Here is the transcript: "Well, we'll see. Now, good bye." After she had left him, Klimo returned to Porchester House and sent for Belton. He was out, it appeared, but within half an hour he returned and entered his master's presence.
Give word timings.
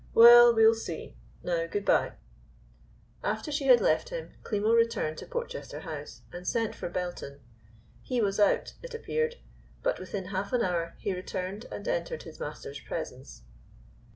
"Well, 0.15 0.51
we'll 0.55 0.73
see. 0.73 1.15
Now, 1.43 1.67
good 1.67 1.85
bye." 1.85 2.13
After 3.23 3.51
she 3.51 3.65
had 3.67 3.79
left 3.81 4.09
him, 4.09 4.31
Klimo 4.41 4.73
returned 4.75 5.19
to 5.19 5.27
Porchester 5.27 5.81
House 5.81 6.23
and 6.33 6.47
sent 6.47 6.73
for 6.73 6.89
Belton. 6.89 7.39
He 8.01 8.19
was 8.19 8.39
out, 8.39 8.73
it 8.81 8.95
appeared, 8.95 9.35
but 9.83 9.99
within 9.99 10.29
half 10.33 10.53
an 10.53 10.63
hour 10.63 10.95
he 10.97 11.13
returned 11.13 11.67
and 11.71 11.87
entered 11.87 12.23
his 12.23 12.39
master's 12.39 12.79
presence. 12.79 13.43